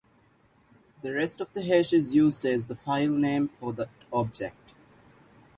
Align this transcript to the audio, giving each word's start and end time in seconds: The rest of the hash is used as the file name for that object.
The 1.03 1.13
rest 1.13 1.41
of 1.41 1.53
the 1.53 1.61
hash 1.61 1.93
is 1.93 2.15
used 2.15 2.43
as 2.43 2.65
the 2.65 2.73
file 2.73 3.11
name 3.13 3.47
for 3.47 3.71
that 3.73 3.89
object. 4.11 4.73